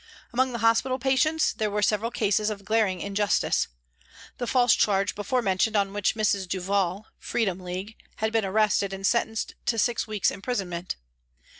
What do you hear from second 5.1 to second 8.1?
before mentioned on which Mrs. Duval (Freedom League)